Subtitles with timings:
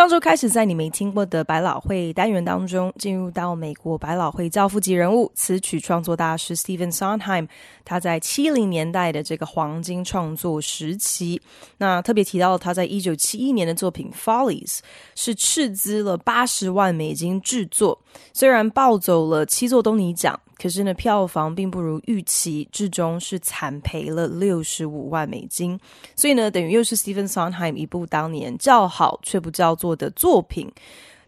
[0.00, 7.46] 上周开始，在你没听过的百老汇单元当中，进入到美国百老汇教父级人物、词曲创作大师 Stephen Sondheim，
[7.84, 11.38] 他在七零年代的这个黄金创作时期。
[11.76, 14.78] 那特别提到了他在一九七一年的作品《Follies》，
[15.14, 18.00] 是斥资了八十万美金制作，
[18.32, 20.40] 虽然抱走了七座东尼奖。
[20.60, 25.78] 可是呢，票房并不如预期，最终是惨赔了六十五万美金。
[26.14, 30.70] 所以呢，等于又是 Stephen Sondheim 一部当年叫好却不叫座的作品。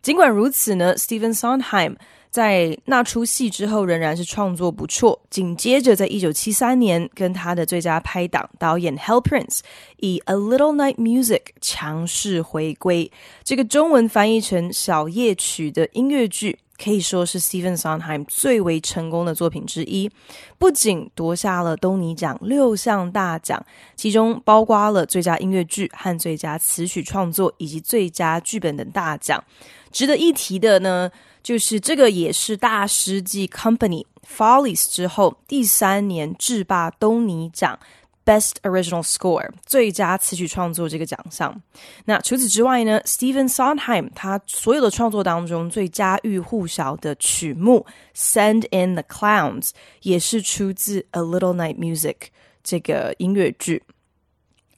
[0.02, 1.96] 尽管如此呢，Stephen Sondheim
[2.28, 5.18] 在那出戏之后仍然是创作不错。
[5.30, 9.60] 紧接着，在一九七三年，跟他的最佳拍档导演 Hal Prince
[9.98, 13.10] 以《A Little Night Music》强势回归，
[13.45, 16.59] 这个中文翻译成《小夜曲》的音乐剧。
[16.76, 20.10] 可以说是 Stephen Sondheim 最为成功的作品之一，
[20.59, 23.64] 不仅夺下了东尼奖六项大奖，
[23.95, 29.42] 其中包括了最佳音乐剧和最佳词曲创作以及最佳剧本等大奖。
[29.90, 31.10] 值得一提的呢，
[31.42, 37.79] 就是这个也是大师级 Company Follies 之后第三年制霸东尼奖。
[38.26, 41.62] Best Original Score 最佳词曲创作这个奖项。
[42.04, 47.85] 那除此之外呢，Stephen Sondheim 他所有的创作当中最家喻户晓的曲目《
[48.18, 49.70] Send in the Clowns》
[50.01, 52.15] 也是出自《A Little Night Music》
[52.62, 53.82] 这个音乐剧。《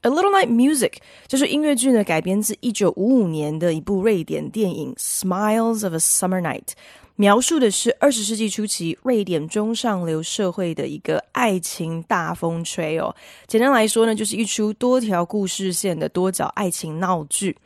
[0.08, 0.94] A Little Night Music》
[1.28, 6.66] 就是音乐剧呢，改编自一九五五年的一部瑞典电影《Smiles of a Summer Night》。
[7.17, 13.15] 描述的是二十世纪初期瑞典中上流社会的一个爱情大风吹哦。
[13.47, 17.57] 简单来说呢，就是一出多条故事线的多角爱情闹剧。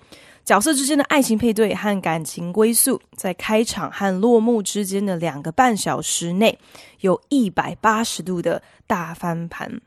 [0.45, 6.59] 角色之间的爱情配对和感情归宿，在开场和落幕之间的两个半小时内，
[7.01, 9.81] 有一百八十度的大翻盘。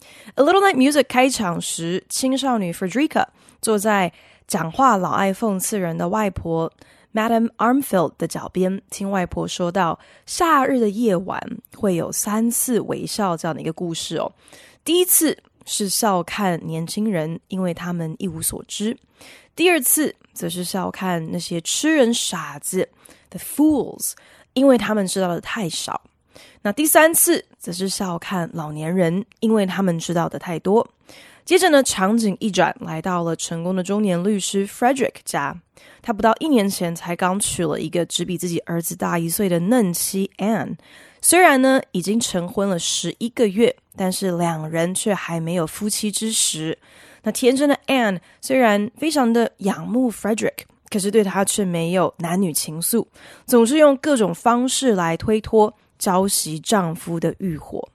[0.34, 3.26] 《A Little Night Music》开场时，青少女 Frederica
[3.60, 4.12] 坐在
[4.46, 6.72] 讲话老爱讽刺人的外婆。
[7.14, 11.40] Madam Armfield 的脚边，听外婆说到夏日的夜晚
[11.74, 14.30] 会有三次微笑这样的一个故事哦。
[14.84, 18.94] 第一次是笑看年轻人，因为他们一无所知；
[19.56, 22.88] 第二次则是笑看那些痴人傻子
[23.30, 24.12] ，the fools，
[24.52, 25.94] 因为他们知道的太少；
[26.62, 30.86] 那第三次则是笑看老年人，因为他们知道的太多。
[31.48, 35.58] 接着呢，场景一转，来到了成功的中年律师 Frederick 家。
[36.02, 40.76] 他不到一年前才刚娶了一个只比自己儿子大一岁的嫩妻 Anne。
[41.22, 46.76] 虽然呢已经成婚了十一个月，但是两人却还没有夫妻之实。
[47.22, 53.06] 那天真的 Anne 虽然非常的仰慕 Frederick，可是对他却没有男女情愫，
[53.46, 57.88] 总是用各种方式来推脱浇熄丈夫的欲火。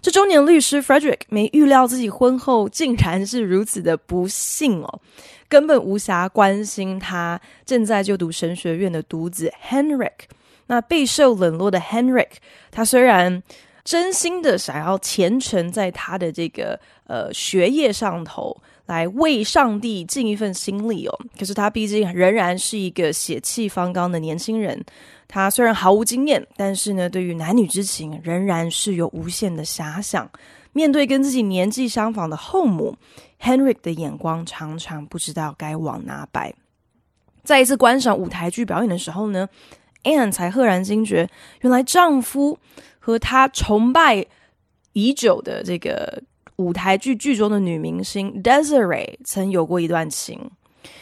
[0.00, 5.00] 这中年律师 Frederick 没预料自己婚后竟然是如此的不幸哦，
[5.48, 10.12] 根本无暇关心他正在就读神学院的独子 Henrik。
[10.68, 12.30] 那备受冷落的 Henrik，
[12.70, 13.42] 他虽然
[13.84, 18.56] 真心的想要虔诚在他的这个呃学业上头
[18.86, 24.84] 来为上帝尽一份心力哦，可是他毕竟仍然是一个血气方刚的年轻人。
[25.28, 30.30] 他虽然毫无经验，但是呢，对于男女之情仍然是有无限的遐想。
[30.72, 32.94] 面对跟自己年纪相仿的后母
[33.40, 36.54] ，Henrik 的眼光常常不知道该往哪摆。
[37.42, 39.48] 在一次观赏舞台剧表演的时候呢
[40.04, 41.28] ，Anne 才赫然惊觉，
[41.60, 42.58] 原来丈夫
[42.98, 44.26] 和她崇拜
[44.92, 46.22] 已久的这个
[46.56, 50.50] 舞台剧剧中的女明星 Desiree 曾有过一段情。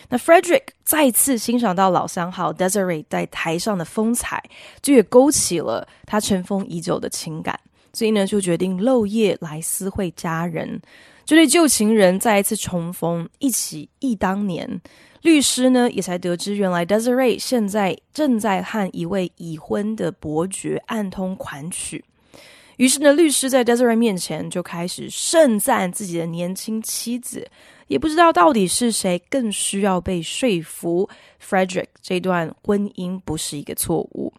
[0.08, 4.42] 那 Frederick 再次欣赏到老相好 Desiree 在台上的风采，
[4.82, 7.58] 就也勾起了他尘封已久的情感，
[7.92, 10.80] 所以呢，就决定漏夜来私会家人，
[11.24, 14.80] 这对旧情人再一次重逢，一起忆当年。
[15.22, 22.04] 律师呢，也才得知原来 Desiree 现在正在和一位已婚的伯爵暗通款曲。
[22.76, 27.48] 于是呢，律师在 Desiree 面前就开始盛赞自己的年轻妻子。
[27.86, 31.08] 也不知道到底是谁更需要被说服
[31.42, 34.32] ，Frederick 这段婚姻不是一个错误。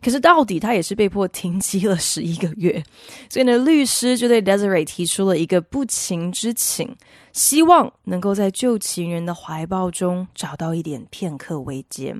[0.00, 2.80] 可是到底他也是被迫停机了十一个月，
[3.28, 6.96] 所以呢，律师就对 Desiree 提出了一个不情之请，
[7.32, 12.14] 希望能够在旧情人的怀抱中找到一点片刻慰藉。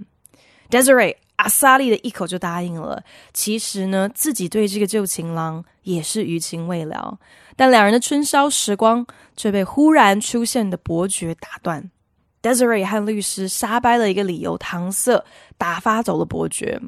[0.68, 3.04] Desiree 阿萨利的一口就答应了。
[3.32, 7.16] 其实呢，自己对这个旧情郎也是余情未了。
[7.56, 9.06] 但两人的春宵时光
[9.36, 11.90] 却被忽然出现的伯爵打断。
[12.42, 15.24] Desiree 和律师瞎掰了一个理由搪塞，
[15.56, 16.80] 打发走了伯爵。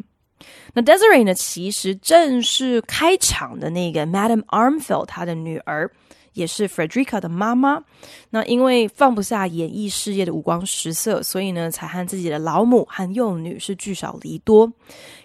[0.75, 5.91] 那 Desiree 呢，其实正是开场的那个 Madame Armfield 她的女儿。
[6.37, 7.83] 也是 Frederica 的妈妈，
[8.29, 14.71] 那因为放不下演艺事业的五光十色，所以呢，才和自己的老母和幼女是聚少离多。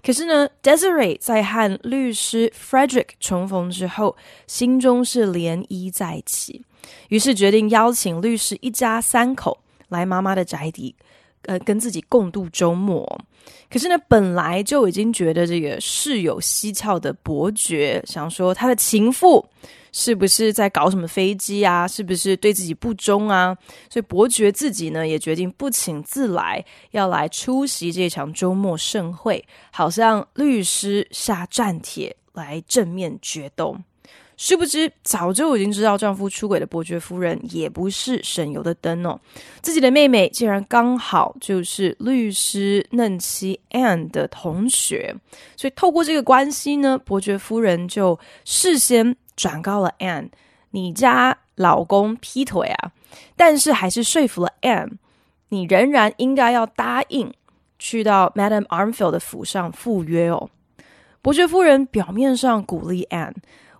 [0.02, 4.16] 可是呢，Desiree 在和律师 Frederick 重逢之后，
[4.48, 6.64] 心中是涟漪再起，
[7.10, 9.58] 于是决定邀请律师一家三口
[9.90, 10.96] 来妈妈的宅邸，
[11.44, 13.06] 呃，跟自己共度周末。
[13.70, 19.46] 可是呢，本来就已经觉得这个事有蹊跷的伯爵，想说他的情妇。
[19.94, 21.86] 是不是在搞什么飞机啊？
[21.86, 23.54] 是不是对自己不忠啊？
[23.90, 33.76] 所以伯爵自己呢，也决定不请自来，要来出席这场周末盛会，好像律师下战帖来正面决斗。
[34.42, 39.20] 殊不知，早就已经知道丈夫出轨的伯爵夫人，也不是省油的灯哦。
[39.62, 45.16] 自己的妹妹竟然刚好就是律师嫩妻 Anne 的同学，
[45.56, 49.16] 所以透过这个关系呢，伯爵夫人就事先。
[49.38, 50.30] 转告了 Anne，
[50.72, 52.92] 你家老公劈腿啊，
[53.36, 54.92] 但是还是说服了 Anne，
[55.50, 57.34] 你仍然应该要答应
[57.80, 60.50] 去到 Madame Armfield 的府上赴约哦。
[61.24, 63.34] 伯爵夫人表面上鼓励 Anne，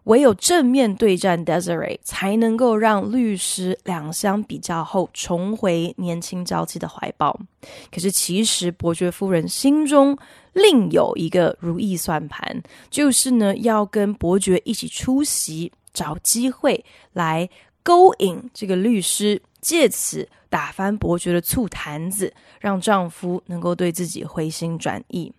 [0.04, 7.40] 唯有正面对战 Desiree，才能够让律师两相比较后重回年轻娇妻的怀抱。
[7.92, 10.18] 可是其实伯爵夫人心中。
[10.54, 16.84] 另有一个如意算盘，就是呢，要跟伯爵一起出席，找机会
[17.14, 17.50] 来
[17.82, 25.32] 勾引这个律师，借此打翻伯爵的醋坛子，让丈夫能够对自己回心转意。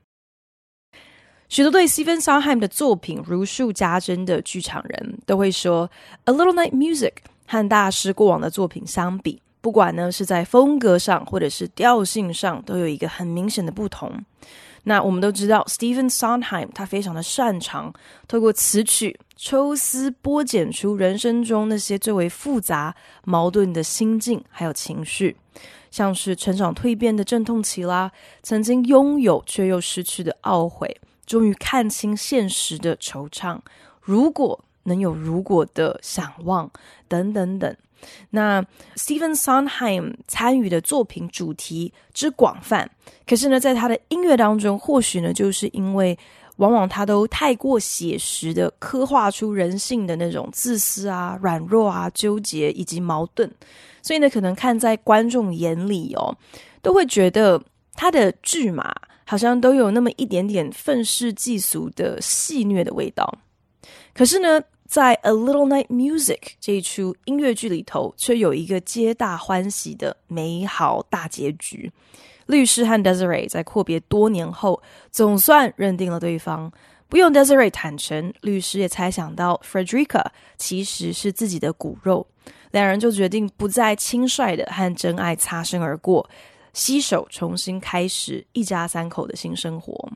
[1.52, 5.86] 许多对 Stephen Sondheim 的作品如数家珍的剧场人都会说，
[6.24, 7.10] 《A Little Night Music》
[7.46, 14.10] 和大师过往的作品相比，不管呢是在风格上或者是调性上，都有一个很明显的不同。
[14.84, 17.92] 那我们都知道，Stephen Sondheim 他非常的擅长
[18.26, 22.96] 透过词曲抽丝剥茧出人生中那些最为复杂、
[23.26, 25.36] 矛盾的心境还有情绪，
[25.90, 28.10] 像是成长蜕变的阵痛期啦，
[28.42, 33.58] 曾经拥有却又失去的懊悔，终于看清现实的惆怅，
[34.00, 36.70] 如果能有如果的想望，
[37.08, 37.76] 等等等。
[38.30, 38.60] 那
[38.96, 42.90] Stephen Sondheim 参与的作品主题之广泛，
[43.24, 46.18] 可是呢，在他的音乐当中，或许呢，就是因为
[46.56, 53.48] 往往他都太过写实的刻画出人性的那种自私啊、软弱啊、纠结以及矛盾，
[54.02, 56.36] 所以呢，可能看在观众眼里哦，
[56.82, 57.62] 都会觉得
[57.94, 58.92] 他的剧嘛
[59.24, 63.38] 好像都有那么一点点愤世嫉俗的戏谑的味道。
[64.14, 71.90] 可是呢，在《A Little Night Music》这一出音乐剧里头，却有一个皆大欢喜的美好大结局。
[72.46, 76.70] 律师和 Desiree 在阔别多年后，总算认定了对方。
[77.08, 80.24] 不用 Desiree 坦诚，律师也猜想到 Frederica
[80.58, 82.26] 其实是自己的骨肉。
[82.72, 86.28] 两人就决定不再轻率的和真爱擦身而过，
[86.72, 90.10] 携手重新开始一家三口的新生活。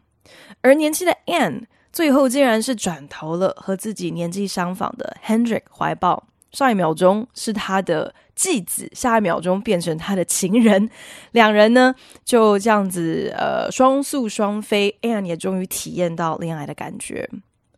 [0.60, 1.64] 而年轻的 Anne。
[1.92, 10.90] 最后竟然是转投了和自己年纪相仿的 Hendrik 怀抱，上一秒钟是他的继子，下一秒钟变成他的情人，
[11.30, 17.26] 两人呢就这样子呃双宿双飞，Anne 也终于体验到恋爱的感觉，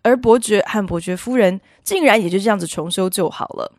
[0.03, 3.73] 而伯爵和伯爵夫人竟然也就这样子重修旧好了。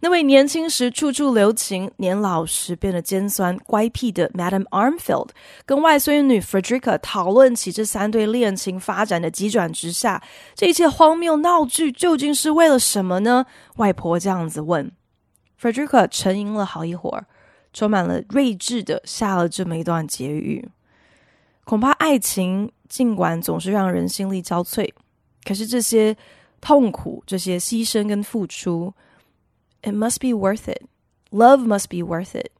[0.00, 5.30] 那位年轻时处处留情，年老时变得尖酸乖僻的 Madam Armfield，
[5.64, 10.22] 跟外孙女 Frederica 讨论起这三对恋情发展的急转直下，
[10.54, 13.46] 这一切荒谬闹剧究竟是为了什么呢？
[13.76, 14.92] 外婆这样子问。
[15.58, 17.26] Frederica 沉吟了好一会儿，
[17.72, 20.68] 充满了睿智的下了这么一段结语：
[21.64, 24.92] 恐怕爱情尽管总是让人心力交瘁，
[25.44, 26.14] 可是这些
[26.60, 28.92] 痛苦、这些牺牲跟付出。
[29.86, 30.82] It must be worth it.
[31.30, 32.50] Love must be worth it.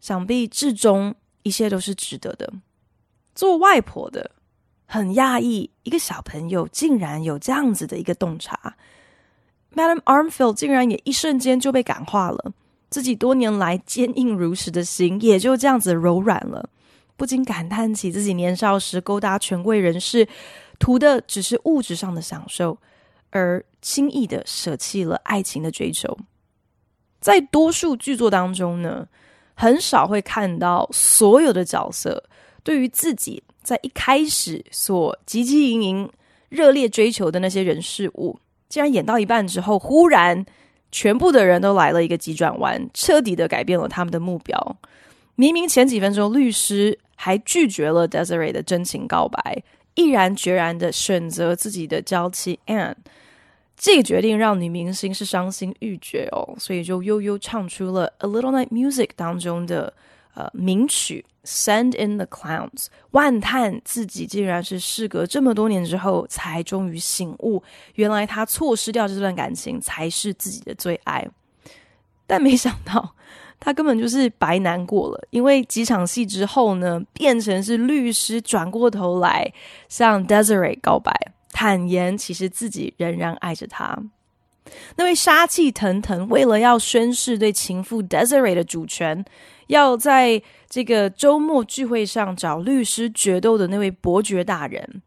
[0.00, 1.14] 想必至终
[1.44, 2.52] 一切都是值得的。
[3.32, 4.32] 做外婆的
[4.84, 8.74] 很讶异，一个小朋友竟然有这样子的一个洞察。
[9.72, 12.52] Madam Armfield 竟然也一瞬间就被感化了，
[12.90, 16.68] 自己多年来坚硬如石的心也就这样子柔软了，
[17.16, 20.26] 不禁感叹起自己年少时勾搭权贵人士，
[20.80, 22.76] 图的只是物质上的享受，
[23.30, 26.18] 而轻易的舍弃了爱情的追求。
[27.24, 29.08] 在多数剧作当中呢，
[29.54, 32.22] 很少会看到所有的角色
[32.62, 36.10] 对于自己在一开始所汲汲营营、
[36.50, 38.38] 热烈追求的那些人事物，
[38.68, 40.44] 竟然演到一半之后，忽然
[40.92, 44.76] 全部的人都来了一个急转弯，彻底的改变了他们的目标。
[45.36, 49.62] 明明前几分钟律师还拒绝了 Desiree 的真情告白，
[49.94, 52.96] 毅然决然的选择自己的娇妻 Anne。
[53.76, 59.92] 这个决定让女明星是伤心欲绝哦，所以就悠悠唱出了《A Little Night Music》当中的
[60.34, 62.70] 呃名曲《Send in the Clowns》，
[63.10, 67.62] 万叹自己竟然是事隔这么多年之后才终于醒悟，
[67.96, 71.28] 原来他错失掉这段感情才是自己的最爱，
[72.26, 73.14] 但没想到
[73.58, 79.52] 他根本就是白难过了，因为几场戏之后呢，变成是律师转过头来
[79.88, 81.12] 向 Desiree 告白。
[81.54, 83.96] 坦言，其实自己仍然爱着他。
[84.96, 89.24] 那位杀气腾腾，为了要宣誓对情妇 Desiree 的主权，
[89.68, 95.02] 要在这个周末聚会上找律师决斗的那位伯爵大人，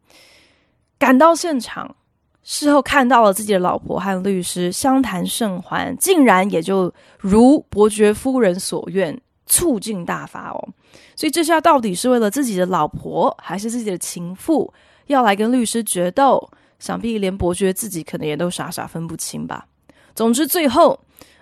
[0.98, 1.96] 赶到现场，
[2.44, 10.70] 事后看到了自己的老婆和律师相谈甚欢，竟然也就如伯爵夫人所愿，醋劲大发哦。
[11.16, 14.72] 所以这下到底是为了自己的老婆，还是自己的情妇？
[15.08, 16.50] 要来跟律师决斗，
[16.80, 19.68] 想必连伯爵自己可能也都傻傻分不清吧。
[20.16, 21.00] 总之，最后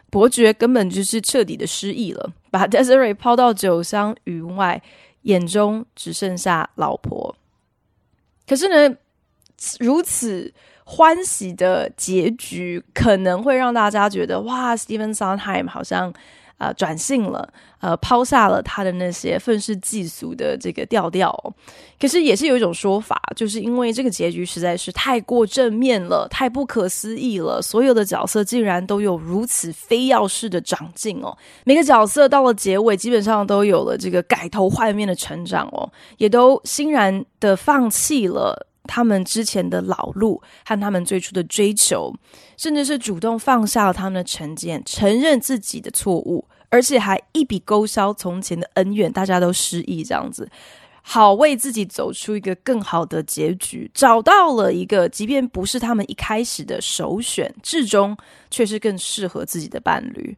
[0.10, 4.82] 伯爵根本就是彻底的失忆了，把 Desiree 抛到酒箱云外，
[5.24, 7.36] 眼中只剩下老婆。
[8.48, 8.96] 可是呢，
[9.80, 10.54] 如此
[10.84, 16.14] 欢喜的结局，可能会让大家觉得，哇，Stephen Sondheim 好像。
[16.58, 17.48] 啊、呃，转性了，
[17.80, 21.54] 呃，抛下了他的那些愤世嫉俗的这个调调哦。
[22.00, 31.38] 可是也是有一种说法，就是因为这个结局实在是太过正面了，太不可思议了，所有的角色竟然都有如此非要式的长进哦。
[31.64, 42.14] 每个角色到了结尾，基本上都有了这个改头换面的成长哦，也都欣然的放弃了他们之前的老路和他们最初的追求。
[42.58, 50.50] 甚至是主动放下了他们的成见，承认自己的错误，而且还一笔勾销从前的恩怨，大家都失忆这样子，
[51.02, 58.16] 好为自己走出一个更好的结局，找到了一个即便不是他们一开始的首选，至终
[58.50, 60.38] 却是更适合自己的伴侣。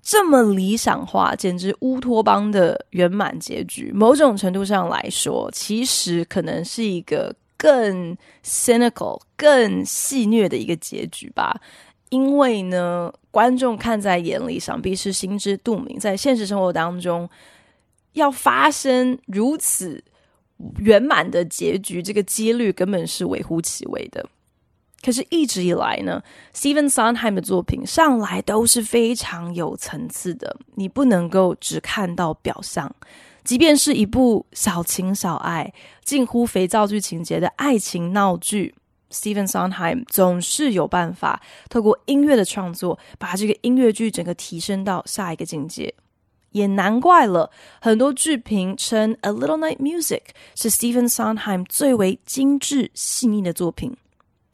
[0.00, 3.90] 这么理想化，简直乌托邦的圆满结局。
[3.92, 7.34] 某种程度上来说，其实可能是一个。
[7.58, 11.60] 更 cynical、更戏谑的一个结局吧，
[12.08, 17.28] 因为呢，观众看在眼里，想必是心知肚明，在现实生活当中，
[18.12, 20.02] 要发生如此
[20.78, 24.24] 圆满的结局，这个几率根本是微乎其微的。
[25.00, 26.20] 可是，一直以来呢
[26.52, 32.92] ，Stephen Sondheim 的作品上来都是非常有层次的，你不能够只看到表象。
[33.48, 35.72] 即便是一部小情小爱、
[36.04, 38.74] 近乎肥皂剧情节的爱情闹剧
[39.10, 41.40] ，Stephen Sondheim 总是有办法
[41.70, 45.94] 透过音乐的创作，把这个音乐剧整个提升到下一个境界。
[46.50, 47.50] 也难怪了，
[47.80, 50.20] 很多剧评称《A Little Night Music》
[50.54, 53.96] 是 Stephen Sondheim 最为精致细腻的作品。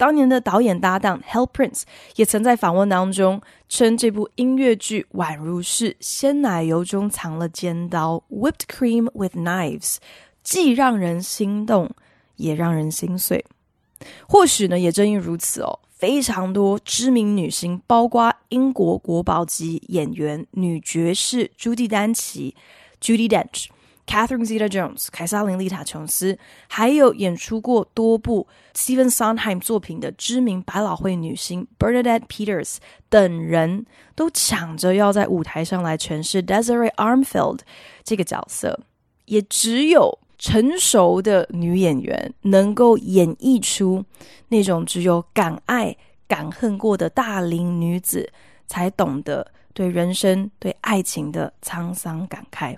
[0.05, 1.85] 当年的导演搭档 Hal Prince
[2.17, 9.97] 也曾在访问当中称这部音乐剧宛如是鲜奶油中藏了尖刀，Whipped cream with knives，
[10.43, 11.91] 既让人心动，
[12.37, 13.47] 也让人心碎。
[14.29, 22.55] 或许呢，也正因如此哦，非常多知名女星，包括英国国宝级演员女爵士朱蒂丹奇
[23.01, 23.69] (Judy Dench）。
[24.07, 32.77] Catherine Zeta-Jones、凯萨琳·丽塔·琼斯，还有演出过多部 Stephen Sondheim 作品的知名百老汇女星 Bernadette Peters
[33.09, 37.61] 等人，都抢着要在舞台上来诠释 Desiree Armfield
[38.03, 38.81] 这个角色。
[39.27, 44.05] 也只有成熟的女演员能够演绎出
[44.49, 45.97] 那种只有敢爱
[46.29, 48.31] 敢恨过的大龄女子
[48.67, 52.77] 才懂得对人生、对爱情的沧桑感慨。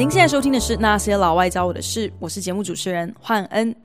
[0.00, 3.76] 您现在收听的是《那些老外教我的事》，我是节目主持人焕恩。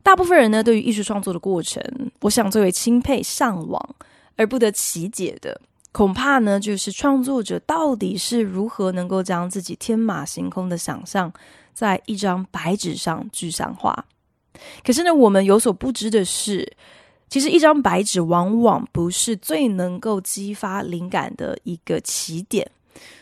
[0.00, 1.82] 大部分人呢，对于艺术创作的过程，
[2.20, 3.96] 我想最为钦佩、向往
[4.36, 11.32] 而不得其解的，恐怕呢，就是创作者到底是如何能够将自己天马行空的想象，
[11.74, 14.04] 在一张白纸上具象化。
[14.84, 16.72] 可是呢，我们有所不知的是，
[17.28, 22.70] 其实一张白纸往往不是最能够激发灵感的一个起点。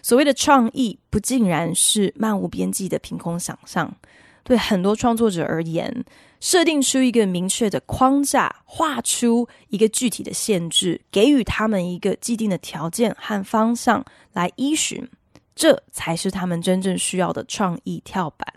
[0.02, 3.94] 所谓的创意，不尽然是漫无边际的凭空想象。
[4.42, 6.04] 对很多创作者而言，
[6.40, 15.06] 设定出一个明确的框架，画出一个具体的限制，给予他们一个既定的条件和方向来依循，
[15.54, 18.54] 这才是他们真正需要的创意跳板。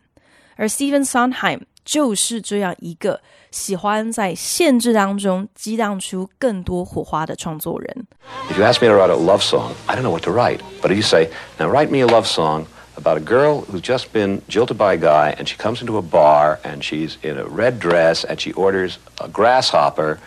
[0.55, 8.07] 而 Steven Sonheim 就是这样一个喜欢在限制当中激荡出更多火花的创作人。
[8.50, 10.61] If you ask me to write a love song, I don't know what to write.
[10.83, 14.12] But if you say, now write me a love song about a girl who's just
[14.12, 17.47] been jilted by a guy and she comes into a bar and she's in a
[17.47, 20.19] red dress and she orders a grasshopper,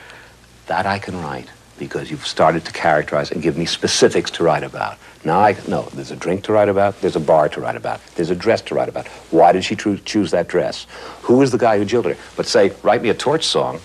[0.66, 4.63] that I can write because you've started to characterize and give me specifics to write
[4.63, 4.98] about.
[5.24, 8.00] Now I know there's a drink to write about, there's a bar to write about,
[8.16, 9.08] there's a dress to write about.
[9.32, 10.86] Why did she tr- choose that dress?
[11.24, 12.18] Who is the guy who jilted her?
[12.36, 13.80] But say, write me a torch song.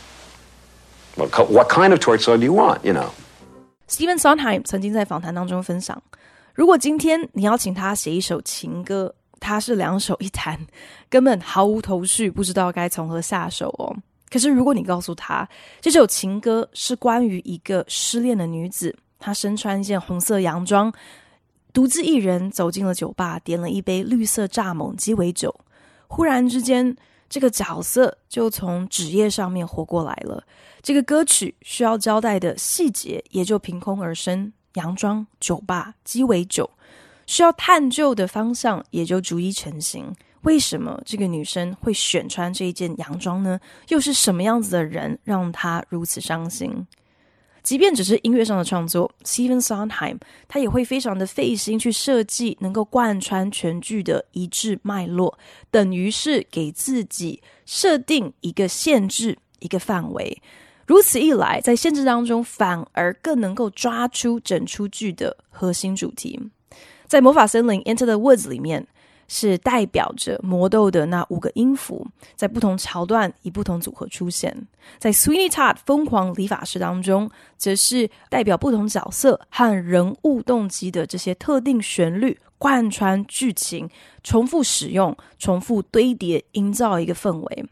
[1.16, 3.12] What, what kind of torch song do you want, you know?
[3.88, 6.02] Stephen Sondheim 曾经在访谈当中分享，
[6.54, 10.66] 如果今天你要请他写一首情歌，他是两手一摊，
[11.08, 13.96] 根本毫无头绪，不知道该从何下手哦。
[14.31, 15.47] 可是如果你告诉他，
[15.81, 20.91] 这首情歌是关于一个失恋的女子，她身穿一件红色洋装，
[21.73, 25.53] 独自一人走进了酒吧，点了一杯绿色蚱蜢鸡尾酒。
[26.07, 26.95] 忽然之间，
[27.29, 30.43] 这个角色就从纸页上面活过来了。
[30.81, 34.51] 这个歌曲需要交代的细节也就凭空而生。
[34.75, 36.69] 洋装、酒吧、鸡尾酒，
[37.27, 40.15] 需要探究的方向也就逐一成型。
[40.41, 43.59] 为什么这个女生会选穿这一件洋装呢？
[43.89, 46.87] 又是什么样子的人让她如此伤心？
[47.63, 50.17] 即便只是音乐上的创作，Stephen Sondheim
[50.47, 55.37] 他也会非常的费心去设计能够贯穿全剧的一致脉络，
[55.69, 60.41] 等于是给自己设定一个限制、一个范围。
[60.87, 66.39] 如此一来，在限制当中反而更能够抓出整出剧的核心主题。
[67.05, 68.87] 在《魔法森林》（Into the Woods） 里面，
[69.33, 74.67] 是代表着魔豆的那五个音符，在不同桥段以不同组合出现。
[74.99, 83.89] 在《Sweeney Todd》疯狂理发师当中，则是代表不同角色和人物动机的这些特定旋律，贯穿剧情，
[84.21, 87.65] 重复使用，重复堆叠，营造一个氛围。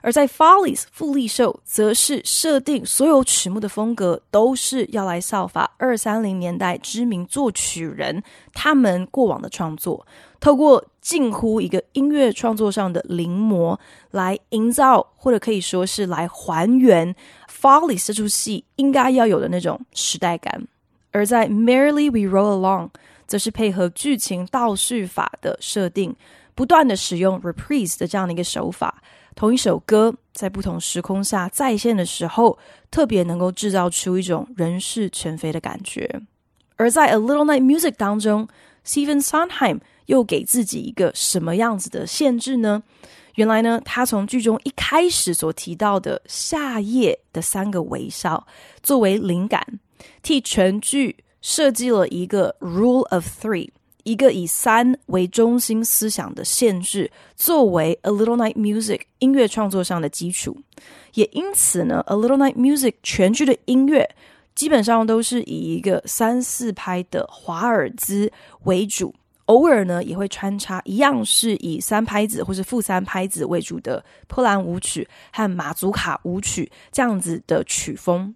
[0.00, 10.06] 而在《Follies》复利秀，则是设定所有曲目的风格都是要来效法二三零年代知名作曲人他们过往的创作，
[10.40, 13.78] 透过近乎一个音乐创作上的临摹
[14.12, 17.14] 来营造，或者可以说是来还原
[17.46, 20.66] 《Follies》这出戏应该要有的那种时代感。
[21.12, 22.86] 而在《Merrily We Roll Along》，
[23.26, 26.16] 则是配合剧情倒叙法的设定，
[26.54, 29.02] 不断的使用 reprise 的这样的一个手法。
[29.34, 32.58] 同一首歌在不同时空下再现的时候，
[32.90, 36.22] 特别能够制造出一种人事全非的感觉。
[36.76, 38.48] 而在《A Little Night Music》当中
[38.86, 42.82] ，Stephen Sondheim 又给自己一个什么样子的限制呢？
[43.34, 48.46] 原来呢，他从剧中一开始所提到的夏夜的三个微笑
[48.82, 49.80] 作为灵感，
[50.22, 53.70] 替全剧设计了一个 Rule of Three。
[54.04, 60.58] 一个以三为中心思想的限制，作为《A Little Night Music》音乐创作上的基础，
[61.14, 64.14] 也因此呢，《A Little Night Music》全剧的音乐
[64.54, 68.30] 基本上都是以一个三四拍的华尔兹
[68.64, 69.14] 为主，
[69.46, 78.34] 偶尔呢也会穿插一样是以三拍子或是负三拍子为主的波兰舞曲和马祖卡舞曲这样子的曲风。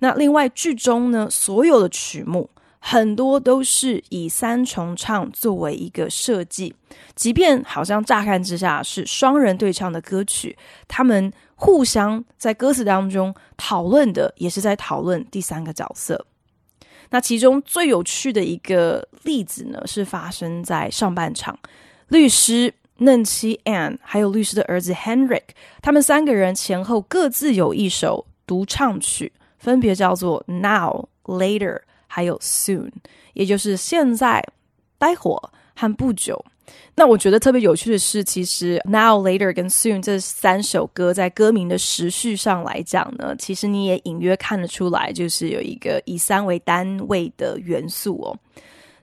[0.00, 2.50] 那另外剧中呢，所有的曲目。
[2.84, 6.74] 很多都是以三重唱作为一个设计，
[7.14, 16.26] 即便好像乍看之下是双人对唱的歌曲，他们互相在歌词当中讨论的也是在讨论第三个角色。
[17.12, 21.56] 那其中最有趣的一个例子呢，是发生在上半场，
[22.08, 25.44] 律师嫩妻 Anne 还有律师的儿子 Henrik，
[25.80, 31.82] 他们三个人前后各自有一首独唱曲，分别叫做 Now Later。
[32.14, 32.90] 还有 soon，
[33.32, 34.46] 也就是现在、
[34.98, 35.34] 待会
[35.74, 36.44] 和不久。
[36.94, 48.38] 那我觉得特别有趣的是，其实 now、later 跟 soon 这三首歌在歌名的时序上来讲呢，其实你也隐约看得出来，就是有一个以三为单位的元素哦。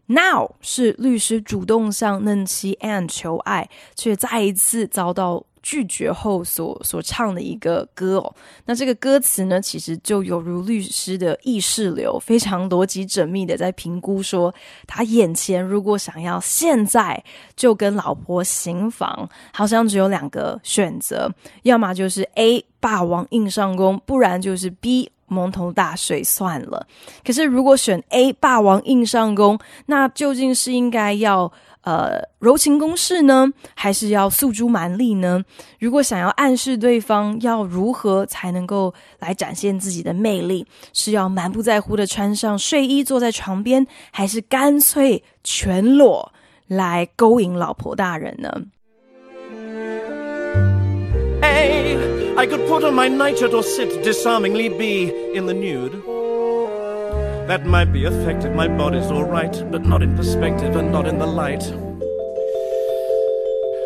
[0.08, 5.44] now 是律师主动向嫩妻 Anne 求爱，却再一次遭到。
[5.62, 14.54] 拒绝后所所唱的一个歌哦，那这个歌词呢，其实就犹如律师的意识流，非常逻辑缜密的在评估说，
[14.88, 17.24] 他眼前如果想要现在
[17.56, 21.32] 就跟老婆行房，好像只有两个选择，
[21.64, 26.88] 要么就是 A 霸王硬上弓，不然就是 B 蒙头大睡算了。
[27.24, 35.44] 可是如果选 A 霸王硬上弓，那究竟是应该要呃柔情攻势呢，还是要诉诸蛮力呢？
[35.80, 46.32] 如果想要暗示对方要如何才能够来展现自己的魅力，是要满不在乎的穿上睡衣坐在床边，还是干脆全裸
[46.68, 48.52] 来勾引老婆大人呢
[51.42, 51.98] ？A,
[52.36, 55.94] I could put on my nightshirt or sit disarmingly be in the nude.
[57.50, 61.18] That might be effective, my body's all right, but not in perspective and not in
[61.18, 61.64] the light.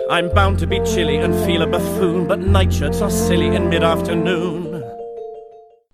[0.10, 4.73] I'm bound to be chilly and feel a buffoon, but nightshirts are silly in mid-afternoon.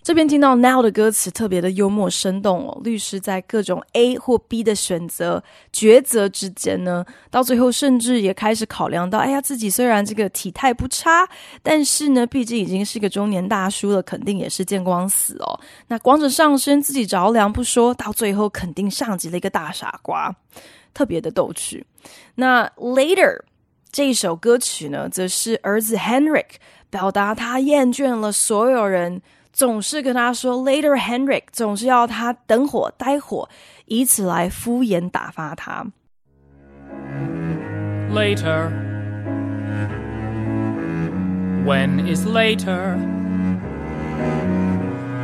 [0.09, 11.29] 这边听到 Now 的歌词特别的幽默生动哦，律师在各种 A 或 B 的选择抉择之间呢，到最后甚至也开始考量到，哎呀，自己虽然这个体态不差，
[11.61, 15.59] 但是呢，毕竟已经是个中年大叔了，肯定也是见光死哦。
[15.89, 20.35] 那光着上身自己着凉不说，到最后肯定像极了一个大傻瓜，
[20.91, 21.85] 特别的逗趣。
[22.33, 23.41] 那 Later
[23.91, 26.55] 这一首歌曲呢，则是儿子 Henrik
[26.89, 29.21] 表达他厌倦了所有人。
[29.51, 33.47] 总是跟他说 Later, Henrik，总是要他等会待会，
[33.85, 35.85] 以此来敷衍打发他。
[38.11, 38.71] Later,
[41.65, 42.97] when is later?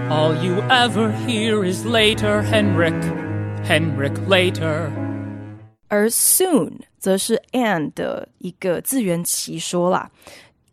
[0.07, 2.93] All you ever hear is later, Henrik,
[3.65, 4.91] Henrik, later.
[5.87, 10.11] 而 soon 则是 and 的一个自圆其说啦。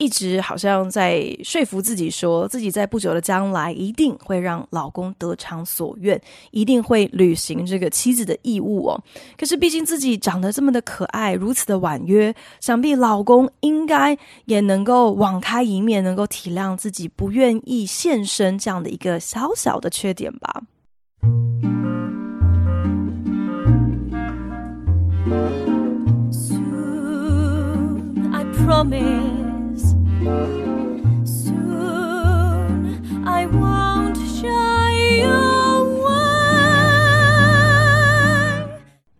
[0.03, 9.01] 一直好像在说服自己，说自己在不久的将来一定会让老公得偿所愿，一定会履行这个妻子的义务哦。
[9.39, 20.63] 可是毕竟自己长得这么的可爱，如此的婉约，想必老公应该也能够网开一面，能够体谅自己不愿意现身这样的一个小小的缺点吧。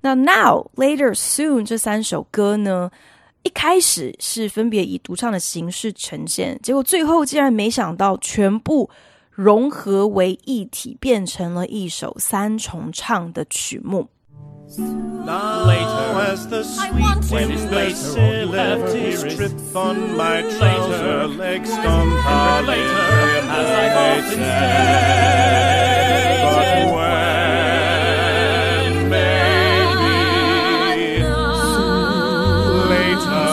[0.05, 2.91] 那 Now, Later, Soon 这三首歌呢，
[3.45, 8.91] 一开始是分别以独唱的形式呈现，结果最后竟然没想到全部
[9.31, 14.09] 融合为一体，变成了一首三重唱的曲目。
[14.78, 23.70] Now, later, as the sweet wind facility strip on my trouser legs stomp hard later, as
[23.72, 25.58] I often say,
[26.44, 30.20] but when, baby,
[32.90, 33.48] later.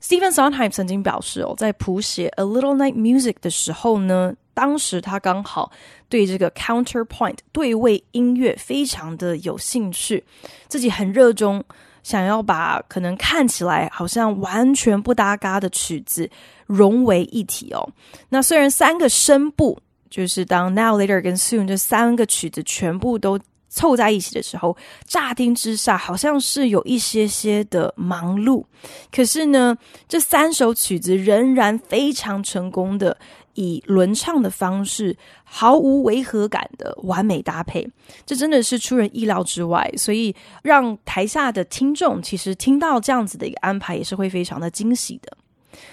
[0.00, 5.72] Stephen Sondheim 曾经表示哦，在谱写《A Little Night Music》的时候呢，当时他刚好。
[6.13, 10.23] 对这个 counterpoint 对位音乐非常的有兴趣，
[10.67, 11.63] 自己很热衷，
[12.03, 16.29] 想要把可能看起来好像完全不搭嘎的曲子
[16.67, 17.89] 融为一体哦。
[18.29, 28.63] 那虽然三个声部，就是当 Now Later 跟 Soon 这三个曲子全部都凑在一起的时候，乍听之下好像是有一些些的忙碌，
[29.11, 29.75] 可是呢，
[30.07, 33.17] 这三首曲子仍然非常成功的。
[33.55, 37.87] 以轮唱的方式，毫无违和感的完美搭配，
[38.25, 39.91] 这真的是出人意料之外。
[39.97, 45.37] 所以让台下的听众其实听到这样子的一个安排，也是会非常的惊喜的。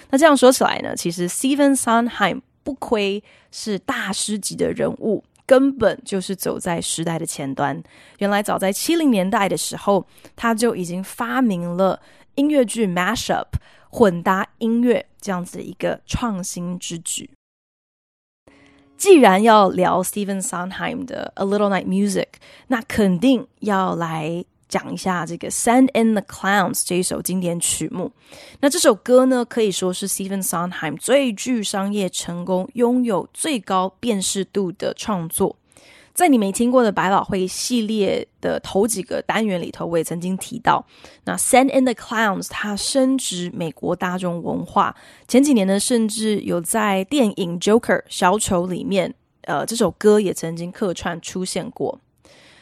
[0.09, 7.81] 那这样说起来呢，其实 Stephen Sondheim 不亏是大师级的人物，根本就是走在时代的前端。
[8.19, 11.99] 原来早在七零年代的时候，他就已经发明了
[12.35, 13.47] 音乐剧 mashup
[13.89, 17.29] 混搭音乐这样子的一个创新之举。
[19.01, 22.21] 既然要聊 Stephen Sondheim 的《A Little Night Music》，
[22.67, 28.11] 那肯定要来讲一下这个《Send in the Clowns》这一首经典曲目。
[28.59, 35.55] 那这首歌呢，可以说是 Stephen Sondheim 最具商业成功、拥有最高辨识度的创作。
[36.13, 40.85] 在你没听过的百老汇系列的头几个单元里头，我也曾经提到，
[41.23, 44.95] 那《Send in the Clowns》它深植美国大众文化。
[45.27, 51.99] 前几年呢，甚至有在电影《Joker》小丑里面，呃，这首歌也曾经客串出现过。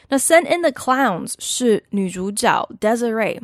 [0.08, 3.40] 那《Send in the Clowns》是女主角 Desiree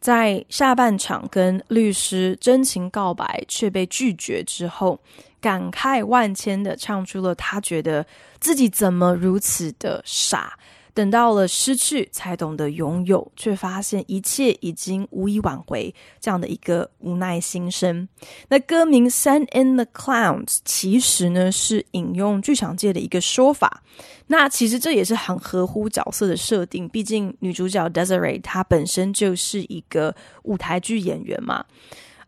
[0.00, 5.00] 在下半场跟律师真情告白却被拒绝之后，
[5.40, 8.06] 感慨万千的唱出了她觉得
[8.38, 10.58] 自己怎么如此的傻
[10.92, 18.08] 等到了失去，才懂得拥有，却发现一切已经无以挽回，这样的一个无奈心声。
[18.48, 23.82] 那歌名《Send in the Clowns》其实呢是引用剧场界的一个说法。
[24.26, 31.64] 那其实这也是很合乎角色的设定，毕竟女主角 Desiree 她本身就是一个舞台剧演员嘛。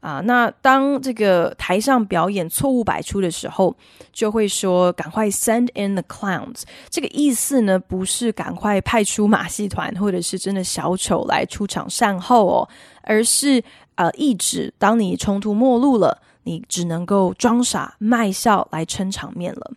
[0.02, 3.72] 啊，那当这个台上表演错误百出的时候，
[4.12, 6.62] 就会说赶快 send in the clowns。
[6.90, 12.68] 这个意思呢，不是赶快派出马戏团或者是真的小丑来出场善后哦，
[13.02, 13.62] 而是
[13.94, 19.70] 呃，意指当你穷途末路了，你只能够装傻卖笑来撑场面了。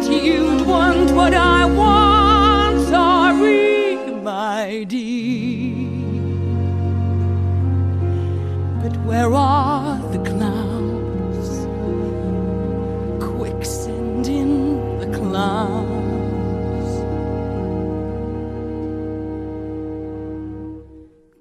[0.00, 5.76] That you'd want what I want, sorry, my dear.
[8.82, 11.50] But where are the clouds?
[13.24, 16.92] Quick, send in the clouds.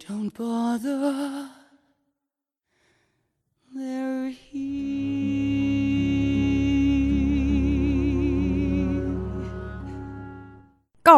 [0.08, 1.39] Don't bother.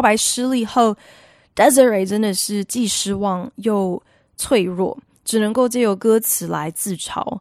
[0.02, 0.94] 白失利后
[1.54, 4.02] ，Desiree 真的是既失望又
[4.36, 7.38] 脆弱，只能够借由歌词来自嘲。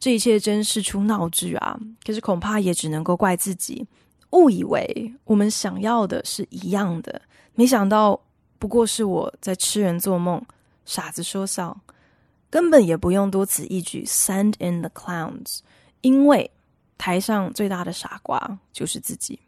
[0.00, 1.78] 这一切真是出闹剧啊！
[2.06, 3.84] 可是恐怕也只能够怪自己，
[4.30, 7.20] 误以为我们想要的是一样的，
[7.54, 8.20] 没想到
[8.60, 10.40] 不过是我在痴人做梦，
[10.84, 11.76] 傻子说笑，
[12.48, 15.58] 根本也不用多此一举，Send in the clowns，
[16.00, 16.48] 因为
[16.96, 19.40] 台上最大的傻瓜就是自己。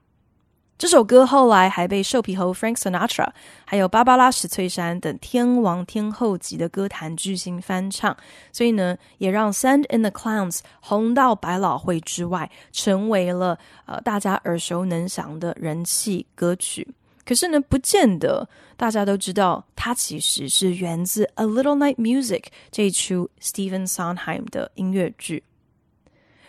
[0.80, 3.28] 这首歌后来还被瘦皮猴 Frank Sinatra，
[3.66, 8.16] 还有芭芭拉史翠珊等天王天后级的歌坛巨星翻唱，
[8.50, 16.88] 所以呢，也让《Send in the Clowns》红到百老汇之外，成为了呃大家耳熟能详的人气歌曲。
[17.26, 22.40] 可是呢，不见得大家都知道，它其实是源自《A Little Night Music》
[22.70, 25.44] 这一出 Stephen Sondheim 的音乐剧。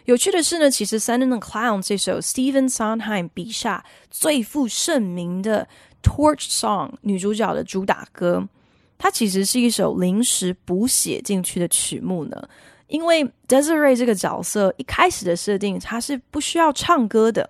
[0.05, 5.67] 有趣的是呢，其实《Send in the Clowns》这首 Stephen Sondheim 笔下最负盛名的
[6.01, 8.47] Torch Song 女主角的主打歌，
[8.97, 12.49] 它其实是一首临时补写进去的曲目呢。
[12.87, 17.49] 因为 Desiree 这个角色一开始的设定，她是不需要唱歌的。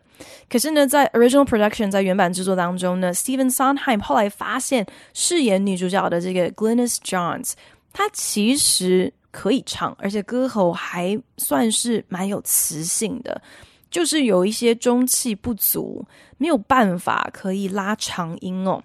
[0.49, 7.53] 可是呢，在 Original Production 在原版制作当中呢，Stephen Sondheim 后来发现饰演女主角的这个 Glynis Johns，
[7.93, 9.13] 她其实。
[9.31, 13.41] 可以唱，而且歌喉还算是蛮有磁性的，
[13.89, 16.05] 就是有一些中气不足，
[16.37, 18.83] 没有办法可以拉长音哦。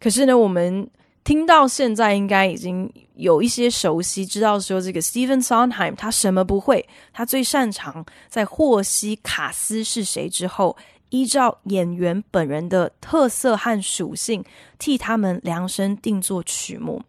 [0.00, 0.88] 可是呢，我们
[1.24, 10.76] 听到现在应该已经有一些熟悉，知道说这个 Stephen Sondheim 他什么不会，他最擅长在获悉卡斯是谁之后，
[11.10, 14.44] 依照演员本人的特色和属性，
[14.78, 17.00] 替他们量身定做曲目。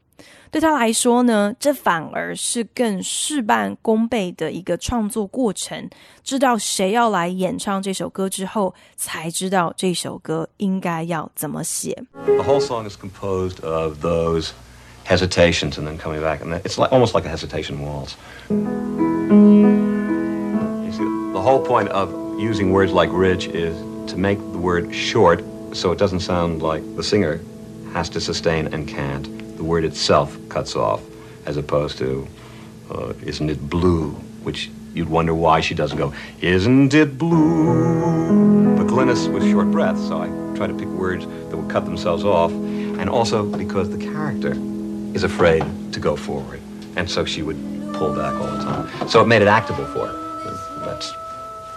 [0.53, 5.89] 对他来说呢，这反而是更事半功倍的一个创作过程。
[6.23, 12.03] 知道谁要来演唱这首歌之后，才知道这首歌应该要怎么写。
[12.25, 14.51] The whole song is composed of those
[15.07, 18.13] hesitations and then coming back, and it's like almost like a hesitation waltz.
[18.51, 18.55] You
[20.91, 23.73] see, the whole point of using words like rich is
[24.05, 27.39] to make the word short, so it doesn't sound like the singer
[27.91, 29.27] has to sustain and can't.
[29.63, 31.01] The word itself cuts off,
[31.45, 32.27] as opposed to,
[32.91, 34.09] uh, isn't it blue?
[34.43, 38.75] Which you'd wonder why she doesn't go, isn't it blue?
[38.75, 42.25] But Glynis was short breath, so I tried to pick words that would cut themselves
[42.25, 42.51] off.
[42.51, 44.51] And also because the character
[45.15, 46.59] is afraid to go forward.
[46.97, 47.55] And so she would
[47.93, 49.07] pull back all the time.
[49.07, 50.85] So it made it actable for her.
[50.85, 51.09] That's,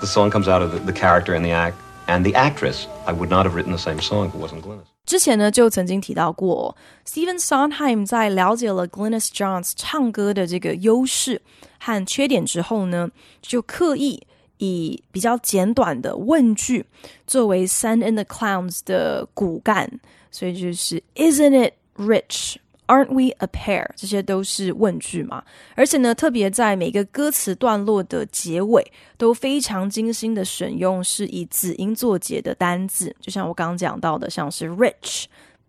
[0.01, 2.89] the song comes out of the, the character and the act and the actress.
[3.07, 4.96] I would not have written the same song if it wasn't Glynis.
[5.07, 11.41] 之前呢，就曾经提到过，Steven Sondheim 在了解了 Glennis Johns 唱歌的这个优势
[11.79, 13.09] 和缺点之后呢，
[13.41, 14.21] 就刻意
[14.59, 16.85] 以比较简短的问句
[17.25, 20.01] 作为《Send in the Clowns》的骨干，
[20.33, 22.57] 所以就是 Isn't it rich？
[22.87, 23.89] Aren't we a pair？
[23.97, 25.43] 这些都是问句嘛，
[25.75, 35.25] 而且呢，特别在每个歌词段落的结尾都非常精心的选用是以子音作结的单字，就像我刚刚讲到的，像是 rich、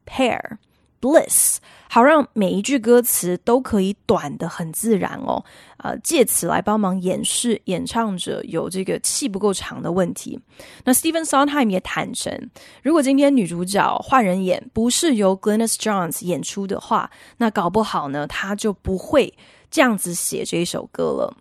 [0.05, 0.39] pair、
[1.01, 1.57] bliss，
[1.89, 5.43] 好让每一句歌词都可以短得很自然哦。
[5.77, 10.39] 呃，借此来帮忙掩饰演唱者有这个气不够长的问题。
[10.83, 12.49] 那 Stephen Sondheim 也坦诚，
[12.83, 19.33] 如果今天女主角换人演，不是由 Glenis Johns 演出的话，那搞不好呢，他就不会
[19.69, 21.37] 这样子写这一首歌了。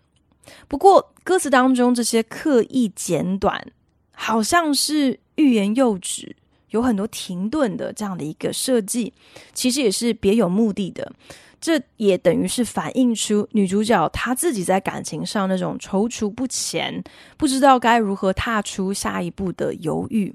[0.67, 3.65] 不过歌词当中这些刻意简短，
[4.11, 6.35] 好像是欲言又止。
[6.69, 9.13] 有很多停顿的这样的一个设计，
[9.53, 11.11] 其实也是别有目的的。
[11.59, 17.03] 这也等于是反映出女主角她自己在感情上那种踌躇不前，
[17.35, 20.33] 不知道该如何踏出下一步的犹豫。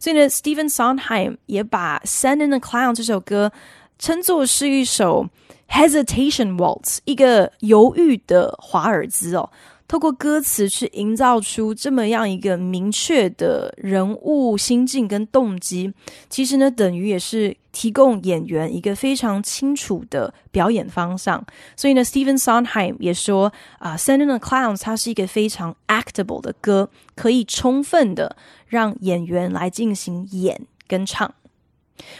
[0.00, 3.52] 所以呢，Stephen Sondheim 也把《Sand in the Cloud》这首歌
[3.98, 5.28] 称作是一首
[5.68, 9.50] hesitation waltz，一个犹豫的华尔兹哦。
[9.86, 15.92] 透过歌词去营造出这么样一个明确的人物心境跟动机，
[16.28, 21.44] 其实呢，等于也是提供演员一个非常清楚的表演方向。
[21.76, 31.34] 所以呢，Steven Sondheim 也说啊，《Send in the Clouds》它是一个非常 actable 的歌，可以充分的让演员来进行演跟唱。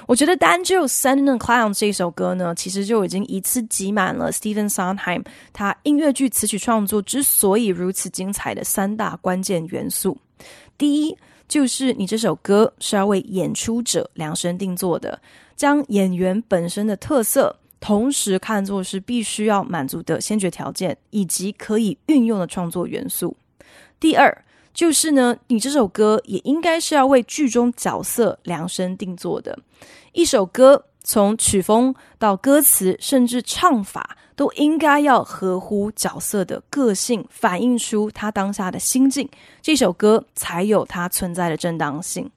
[0.07, 10.17] 我觉得单就《Sand in the Clouds》这首歌呢，其实就已经一次挤满了 Stephen Sondheim 他音乐剧词曲创作之所以如此精彩的三大关键元素。
[10.79, 11.17] 第一，
[11.49, 15.21] 就是你这首歌是要为演出者量身定做的，
[15.57, 23.37] 将演员本身的特色，同时看作是必须要满足的先决条件，以及可以运用的创作元素。
[24.01, 29.57] 第二，就是呢，你这首歌也应该是要为剧中角色量身定做的。
[30.13, 39.29] 一首歌从曲风到歌词，甚至唱法，都应该要合乎角色的个性，反映出他当下的心境，
[39.63, 42.29] 这首歌才有它存在的正当性。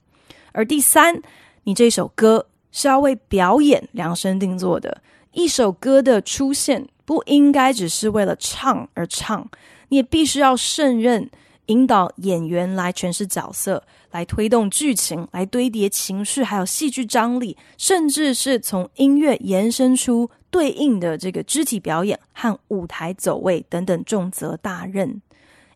[0.52, 1.20] 而第三，
[1.64, 5.02] 你这首歌是要为表演量身定做的。
[5.32, 9.48] 一首歌的出现不应该只是为了唱而唱，
[9.88, 11.28] 你也必须要胜任。
[11.68, 25.20] 引导演员来诠释角色，来推动剧情，来堆叠情绪，还有戏剧张力，甚至是从音乐延伸出对应的这个肢体表演和舞台走位等等重责大任。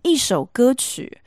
[0.02, 1.18] 一首歌曲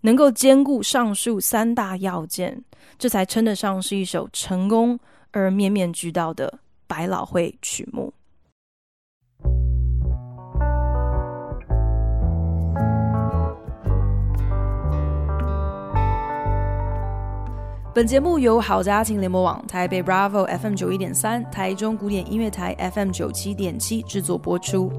[0.00, 2.64] 能够兼顾上述三大要件，
[2.98, 4.98] 这才称得上是一首成功
[5.32, 8.12] 而面面俱到的百老汇曲目。
[17.94, 24.90] 本节目由好家庭联播网、台北 Bravo FM 九一点三、台中古典音乐台 FM 九七点七制作播出。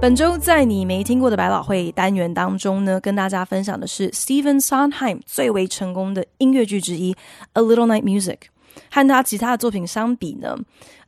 [0.00, 7.12] 本周在你没听过的百老汇单元当中呢，跟大家分享的是 Stephen Sondheim 最为成功的音乐剧之一
[7.54, 8.36] 《A Little Night Music》。
[8.90, 10.56] 和他其他的作品相比呢，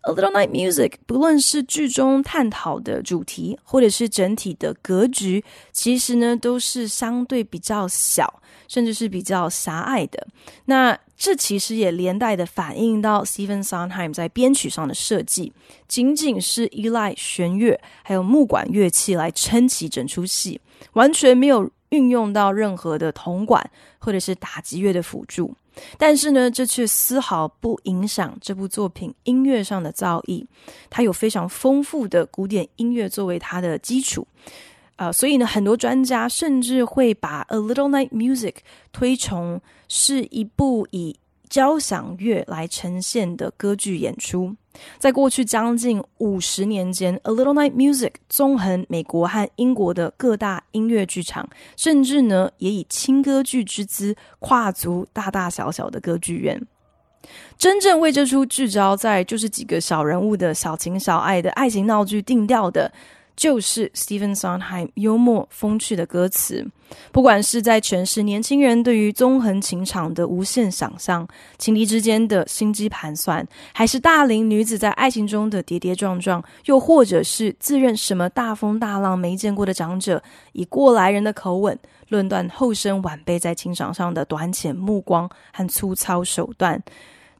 [0.11, 10.27] 《A Little Night Music》不论是剧中探讨的主题，或者是整体的格局，其实呢都是相对比较小，甚至是比较狭隘的。
[10.67, 15.53] 那这其实也连带的反映到 Stephen Sondheim 在编曲上的设计，
[15.87, 20.59] 仅仅是依赖弦乐还有木管乐器来撑起整出戏，
[20.95, 25.55] 完全没有运用到任何的铜管或者是打击乐的辅助。
[25.99, 30.45] 但是呢，这却丝毫不影响这部作品音乐上的造诣。
[30.88, 34.27] 它有非常丰富的古典音乐作为它的基础，
[34.97, 38.53] 啊、所以呢，很多专家甚至会把《A Little Night Music》
[38.93, 41.16] 推崇是一部以
[41.51, 44.57] 交响乐来呈现的歌剧演出。
[44.99, 56.65] 在过去将近五十年间，《A Little Night Music》纵横美国和英国的各大音乐剧场，甚至呢也以轻歌剧之姿跨足大大小小的歌剧院。
[57.59, 62.91] 真正为这出聚焦在就是几个小人物的小情小爱的爱情闹剧定调的。
[63.40, 66.62] 就是 Stephen Sondheim 幽默风趣的歌词，
[67.11, 71.26] 不管是在诠释年轻人对于纵横情场的无限想象、
[71.57, 80.22] 情敌之间的心机盘算，还是大龄女子在爱情中的跌跌撞撞，又或者是自认什么大风大浪没见过的长者，
[80.53, 86.83] 以过来人的口吻论断后生晚辈在情场上的短浅目光和粗糙手段。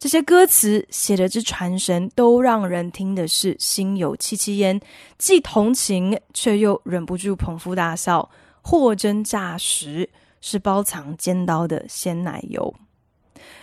[0.01, 4.81] 这些歌词写的之传神，都让人听的是心有戚戚焉，
[5.19, 8.27] 既同情却又忍不住捧腹大笑，
[8.63, 10.09] 货真价实，
[10.41, 12.75] 是包藏尖刀的鲜奶油。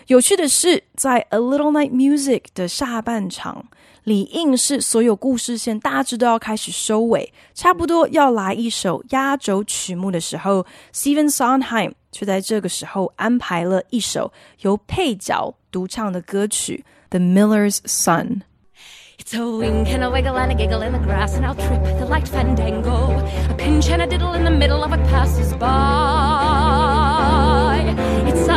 [0.07, 3.65] 有趣的是，在《A Little Night Music》的下半场，
[4.05, 21.37] 理应是所有故事线大致都要开始收尾，差不多要来一首压轴曲目的时候，Stephen Sondheim 却在这个时候安排了一首由配角独唱的歌曲《The Miller's Son》。It's a wink and a wiggle and a giggle in the grass,
[21.37, 23.13] and I'll trip the light fandango.
[23.51, 25.69] A pinch and a diddle in the middle of what passes by.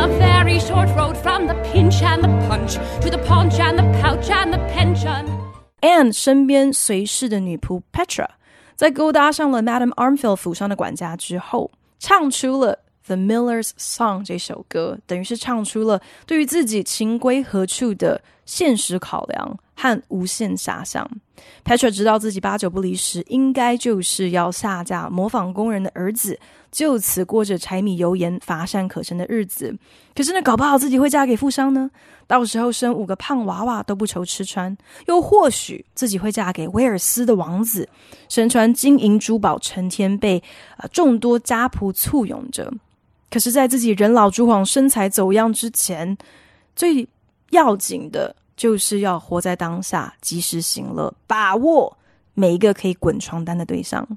[0.00, 3.84] a very short road from the pinch and the punch to the paunch and the
[4.00, 5.26] pouch and the pension.
[5.80, 8.26] Anne 身边随侍的女仆 Petra，
[8.74, 12.78] 在勾搭上了 Madame Armfield 府上的管家之后，唱出了。
[13.06, 18.20] The Miller's Song 这首歌等于是唱出了对于自己情归何处的
[18.51, 21.09] 现实考量和无限遐想。
[21.63, 26.37] Petra 知道自己八九不离十，应该就是要下嫁模仿工人的儿子，
[26.69, 29.73] 就此过着柴米油盐乏善可陈的日子。
[30.13, 31.89] 可是呢，搞不好自己会嫁给富商呢？
[32.27, 34.77] 到时候生五个胖娃娃都不愁吃穿。
[35.07, 37.87] 又或许自己会嫁给威尔斯的王子，
[38.27, 40.43] 身穿金银珠宝，成天被
[40.75, 42.69] 呃众多家仆簇拥着。
[43.29, 46.17] 可是，在自己人老珠黄、身材走样之前，
[46.75, 47.07] 最
[47.51, 51.97] 要紧的就是要活在当下，及时行乐，把握
[52.35, 54.07] 每一个可以滚床单的对象。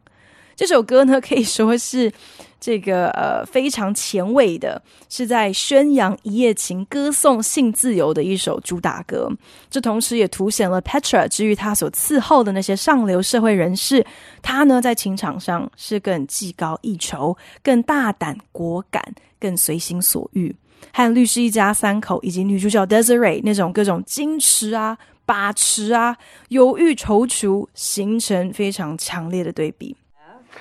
[0.55, 2.12] 这首歌呢，可以说是
[2.61, 9.32] 这个呃非常前卫的，是在宣扬一夜情、歌颂性自由的一首主打歌。
[9.70, 14.05] 这同时也凸显了 Petra 之于他所伺候的那些上流社会人士，
[14.42, 19.03] 他呢在情场上是更技高一筹、更大胆果敢、
[19.40, 20.55] 更随心所欲，
[20.91, 26.17] 和律师一家三口以及女主角 Desiree 那种各种矜持啊、把持啊、
[26.49, 29.95] 犹豫踌躇，形成非常强烈的对比。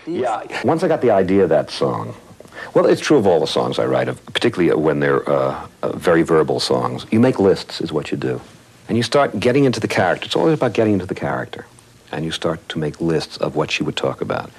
[0.07, 2.15] Yeah, once I got the idea of that song,
[2.73, 6.23] well, it's true of all the songs I write, particularly when they're uh, uh, very
[6.23, 7.07] verbal songs.
[7.11, 8.41] You make lists, is what you do.
[8.89, 10.27] And you start getting into the character.
[10.27, 11.67] It's always about getting into the character.
[12.11, 14.51] And you start to make lists of what she would talk about.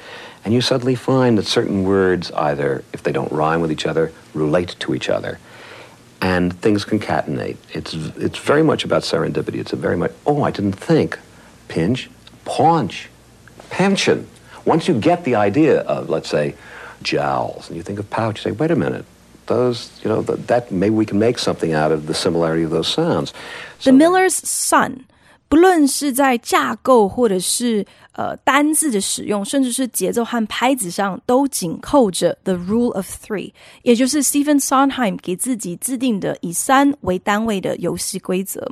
[0.46, 4.12] And you suddenly find that certain words, either if they don't rhyme with each other,
[4.34, 5.40] relate to each other.
[6.24, 7.56] And things concatenate.
[7.72, 9.56] It's, it's very much about serendipity.
[9.56, 11.18] It's a very much, oh, I didn't think.
[11.70, 12.10] Pinch,
[12.44, 13.10] paunch,
[13.70, 14.28] pension.
[14.66, 16.56] Once you get the idea of, let's say,
[17.02, 19.06] jowls, and you think of pouch, you say, wait a minute,
[19.46, 22.72] those, you know, that, that maybe we can make something out of the similarity of
[22.72, 23.34] those sounds.
[23.80, 25.06] So, the Miller's Son，
[25.48, 27.86] 不论是在架构或者是。
[28.17, 33.53] 呃，单字的使用，甚至是节奏和拍子上，都紧扣着 The Rule of Three，
[33.83, 38.65] 也就是 Stephen Sondheim 给自己制定的以三为单位的游戏规则。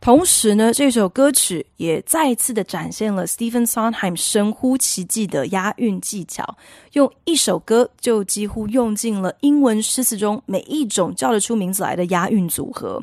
[0.00, 6.56] 同时呢，这首歌曲也再次的展现了 Stephen Sondheim 神乎其技的押韵技巧，
[6.94, 13.00] 用一首歌就几乎用尽了英文诗词中每一种叫得出名字来的押韵组合。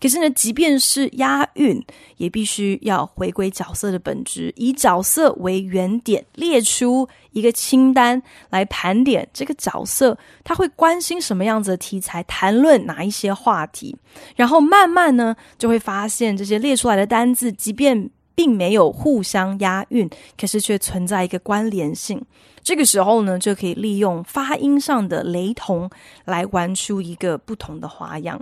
[0.00, 1.84] 可是呢，即便是押韵，
[2.18, 5.23] 也必须要回归角色的本质，以角色。
[5.34, 13.96] 为原点，列出一个清单来盘点这个角色，他会关心什么样子的题材，谈论哪一些话题，
[14.36, 22.20] 然后慢慢呢就会发现这些列出来的单字，即便并没有互相押韵，可是却存在一个关联性。
[22.62, 25.90] 这个时候呢，就可以利用发音上的雷同
[26.24, 28.40] 来玩出一个不同的花样。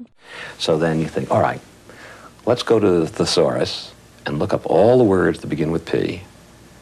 [0.61, 1.59] So then you think, all right,
[2.45, 3.87] let's go to the thesaurus
[4.25, 6.21] and look up all the words that begin with P.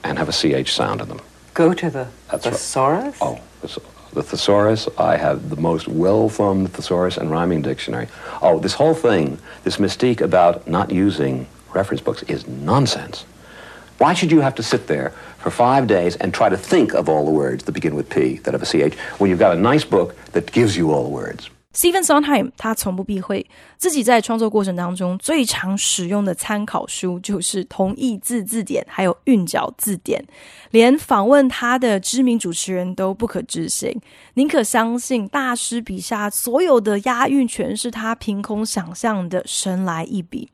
[0.04, 1.20] and have a CH sound in them.
[1.54, 3.20] Go to the That's thesaurus?
[3.20, 3.40] Right.
[3.40, 3.40] Oh,
[4.12, 4.88] the thesaurus.
[4.98, 8.08] I have the most well-thumbed thesaurus and rhyming dictionary.
[8.42, 13.24] Oh, this whole thing, this mystique about not using reference books is nonsense.
[13.98, 17.08] Why should you have to sit there for five days and try to think of
[17.08, 19.60] all the words that begin with P that have a CH when you've got a
[19.60, 21.50] nice book that gives you all the words?
[21.72, 23.46] Stephen Sondheim 他从不避讳
[23.76, 30.24] 自己在创作过程当中最常使用的参考书就是同义字字典，还有韵脚字典。
[30.72, 33.96] 连访问他的知名主持人都不可置信，
[34.34, 40.50] 宁可相信大师笔下所有的押韵全是他凭空想象的神来一笔。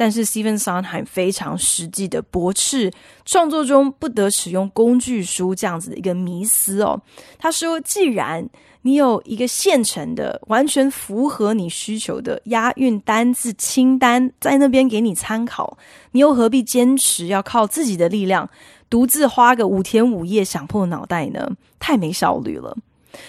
[0.00, 2.88] 但是 Stephen Sondheim 非常实际的驳斥
[3.24, 7.02] 创作中不得使用工具书这样子的一个迷思哦。
[7.36, 8.48] 他说，既然
[8.82, 15.76] 你有一个现成的、完全符合你需求的押韵单字清单在那边给你参考，
[16.12, 18.48] 你又何必坚持要靠自己的力量，
[18.88, 21.50] 独自花个五天五夜想破脑袋呢？
[21.80, 22.76] 太没效率了。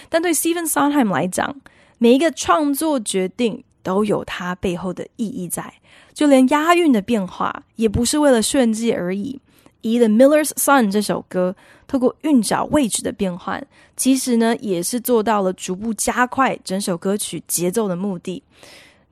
[0.08, 1.56] 但对 Stephen Sondheim 来讲，
[1.98, 5.74] 每一个创作决定都有它背后的意义在，
[6.12, 9.40] 就连押韵的变化也不是为了炫技而已。
[9.82, 11.56] 以《The Miller's Son》这首歌，
[11.86, 18.42] 透过韵脚位置的变换，其实呢也是做到了逐步加快整首歌曲节奏的目的。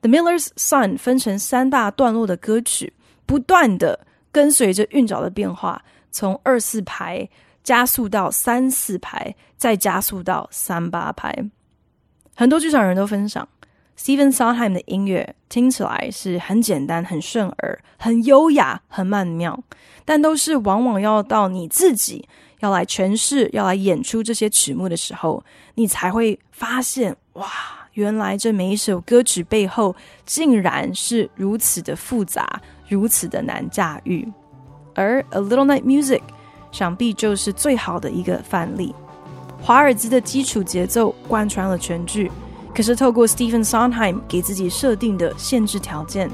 [0.01, 2.93] The Miller's Son》分成三大段落的歌曲，
[3.25, 3.99] 不断的
[4.31, 7.27] 跟随着韵脚的变化，从二四拍
[7.63, 11.35] 加速到三四拍，再加速到三八拍。
[12.35, 13.45] 很多剧场人都分享
[13.99, 19.61] Steven Sondheim 的音乐听起来是很简单、很顺耳、很优雅、很曼妙，
[20.05, 22.25] 但都是往往要到你自己。
[22.61, 25.43] 要来诠释、要来演出这些曲目的时候，
[25.75, 27.47] 你才会发现，哇，
[27.93, 29.93] 原来这每一首歌曲背后
[30.25, 34.25] 竟然是如此的复杂，如此的难驾驭。
[34.93, 36.19] 而《A Little Night Music》
[36.71, 38.95] 想必就是最好的一个范例。
[39.61, 42.29] 华尔兹的基础节奏贯穿了全剧，
[42.79, 46.31] 可是透过 Stephen Sondheim 给自己设定的限制条件，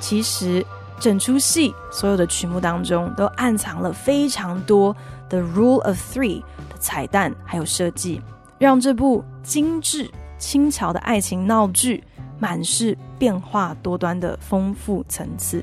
[0.00, 0.66] 其实
[0.98, 4.92] 整出戏所有的曲目当中都暗藏了非常多。
[5.28, 8.20] The Rule of Three 的彩蛋还有设计，
[8.58, 12.02] 让这部精致轻巧的爱情闹剧
[12.40, 15.62] 满是变化多端的丰富层次。